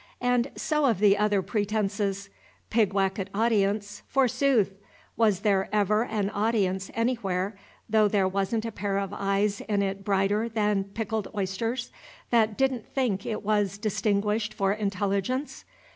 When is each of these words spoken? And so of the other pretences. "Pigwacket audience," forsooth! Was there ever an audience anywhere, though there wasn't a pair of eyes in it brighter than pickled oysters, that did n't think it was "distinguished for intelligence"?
And 0.21 0.49
so 0.55 0.85
of 0.87 0.97
the 0.97 1.15
other 1.15 1.43
pretences. 1.43 2.31
"Pigwacket 2.71 3.27
audience," 3.35 4.01
forsooth! 4.07 4.73
Was 5.15 5.41
there 5.41 5.69
ever 5.71 6.05
an 6.05 6.31
audience 6.31 6.89
anywhere, 6.95 7.55
though 7.87 8.07
there 8.07 8.27
wasn't 8.27 8.65
a 8.65 8.71
pair 8.71 8.97
of 8.97 9.13
eyes 9.13 9.61
in 9.69 9.83
it 9.83 10.03
brighter 10.03 10.49
than 10.49 10.85
pickled 10.85 11.27
oysters, 11.35 11.91
that 12.31 12.57
did 12.57 12.73
n't 12.73 12.87
think 12.87 13.27
it 13.27 13.43
was 13.43 13.77
"distinguished 13.77 14.55
for 14.55 14.73
intelligence"? 14.73 15.65